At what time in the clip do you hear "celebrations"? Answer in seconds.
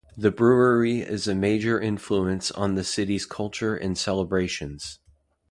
3.95-4.97